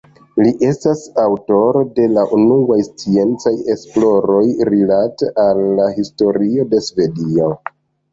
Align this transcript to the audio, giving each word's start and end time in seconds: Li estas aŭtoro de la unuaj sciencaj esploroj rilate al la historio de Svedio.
Li 0.41 0.51
estas 0.67 1.01
aŭtoro 1.23 1.81
de 1.99 2.07
la 2.13 2.23
unuaj 2.37 2.77
sciencaj 2.87 3.53
esploroj 3.73 4.39
rilate 4.71 5.29
al 5.45 5.61
la 5.81 5.87
historio 5.99 6.67
de 6.73 6.81
Svedio. 6.87 7.51